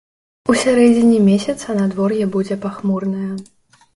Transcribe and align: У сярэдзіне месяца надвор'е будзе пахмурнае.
У 0.53 0.53
сярэдзіне 0.61 1.19
месяца 1.25 1.75
надвор'е 1.81 2.25
будзе 2.37 2.55
пахмурнае. 2.63 3.29